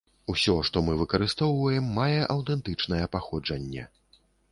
Усё, 0.33 0.53
што 0.69 0.81
мы 0.85 0.95
выкарыстоўваем, 1.01 1.91
мае 1.97 2.21
аўтэнтычнае 2.37 3.03
паходжанне. 3.17 3.83